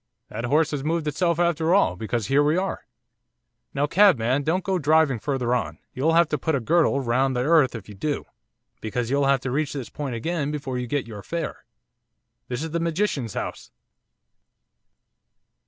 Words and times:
That 0.29 0.45
horse 0.45 0.71
has 0.71 0.83
moved 0.83 1.07
itself 1.07 1.37
after 1.37 1.75
all, 1.75 1.95
because 1.95 2.25
here 2.25 2.41
we 2.41 2.57
are. 2.57 2.87
Now, 3.71 3.85
cabman, 3.85 4.41
don't 4.41 4.63
go 4.63 4.79
driving 4.79 5.19
further 5.19 5.53
on, 5.53 5.77
you'll 5.93 6.13
have 6.15 6.27
to 6.29 6.39
put 6.39 6.55
a 6.55 6.59
girdle 6.59 6.99
round 7.01 7.35
the 7.35 7.43
earth 7.43 7.75
if 7.75 7.87
you 7.87 7.93
do; 7.93 8.25
because 8.81 9.11
you'll 9.11 9.27
have 9.27 9.41
to 9.41 9.51
reach 9.51 9.73
this 9.73 9.89
point 9.89 10.15
again 10.15 10.49
before 10.49 10.79
you 10.79 10.87
get 10.87 11.05
your 11.05 11.21
fare. 11.21 11.65
This 12.47 12.63
is 12.63 12.71
the 12.71 12.79
magician's 12.79 13.35
house! 13.35 13.69